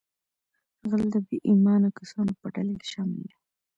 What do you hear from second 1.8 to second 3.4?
کسانو په ډله کې شامل دی